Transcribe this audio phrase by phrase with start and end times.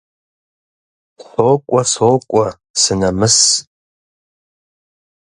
[1.25, 2.45] Сокӏуэ, сокӏуэ-
[2.81, 3.37] сынэмыс.